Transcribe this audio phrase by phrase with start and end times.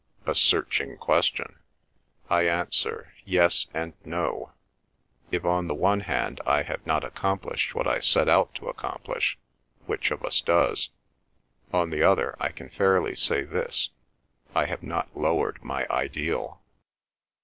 [0.25, 1.59] "A searching question!
[2.27, 4.51] I answer—Yes and No.
[5.29, 10.09] If on the one hand I have not accomplished what I set out to accomplish—which
[10.09, 13.89] of us does!—on the other I can fairly say this:
[14.55, 16.63] I have not lowered my ideal."